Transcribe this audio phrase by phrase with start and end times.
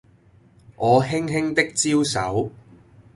[0.77, 2.49] 我輕輕的招手